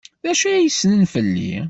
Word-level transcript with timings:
D 0.23 0.25
acu 0.31 0.45
ay 0.49 0.67
ssnen 0.71 1.03
fell-i? 1.13 1.53